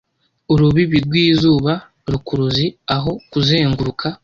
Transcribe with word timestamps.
urubibi 0.53 0.97
rwizuba 1.05 1.73
rukuruzi 2.11 2.65
aho 2.95 3.11
kuzenguruka 3.31 4.07